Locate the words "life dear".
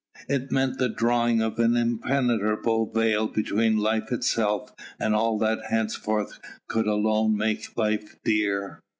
7.77-8.81